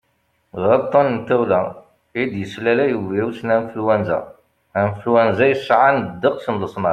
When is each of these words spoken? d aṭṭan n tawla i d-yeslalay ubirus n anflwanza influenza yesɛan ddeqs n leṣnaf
d 0.61 0.63
aṭṭan 0.77 1.07
n 1.15 1.17
tawla 1.27 1.61
i 2.21 2.23
d-yeslalay 2.31 2.91
ubirus 2.99 3.39
n 3.43 3.49
anflwanza 3.57 4.17
influenza 4.85 5.45
yesɛan 5.47 5.97
ddeqs 6.03 6.45
n 6.49 6.55
leṣnaf 6.63 6.89